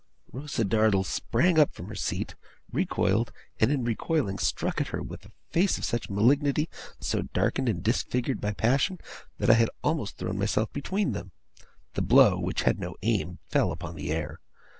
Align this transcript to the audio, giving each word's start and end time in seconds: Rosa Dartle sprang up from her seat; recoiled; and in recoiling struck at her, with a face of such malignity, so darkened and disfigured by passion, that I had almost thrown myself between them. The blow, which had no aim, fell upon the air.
Rosa 0.31 0.65
Dartle 0.65 1.03
sprang 1.03 1.59
up 1.59 1.75
from 1.75 1.85
her 1.89 1.93
seat; 1.93 2.33
recoiled; 2.71 3.31
and 3.59 3.71
in 3.71 3.83
recoiling 3.83 4.39
struck 4.39 4.81
at 4.81 4.87
her, 4.87 4.99
with 5.03 5.27
a 5.27 5.31
face 5.51 5.77
of 5.77 5.85
such 5.85 6.09
malignity, 6.09 6.69
so 6.99 7.21
darkened 7.21 7.69
and 7.69 7.83
disfigured 7.83 8.41
by 8.41 8.51
passion, 8.53 8.97
that 9.37 9.51
I 9.51 9.53
had 9.53 9.69
almost 9.83 10.17
thrown 10.17 10.39
myself 10.39 10.73
between 10.73 11.11
them. 11.11 11.33
The 11.93 12.01
blow, 12.01 12.39
which 12.39 12.63
had 12.63 12.79
no 12.79 12.95
aim, 13.03 13.37
fell 13.47 13.71
upon 13.71 13.93
the 13.93 14.11
air. 14.11 14.39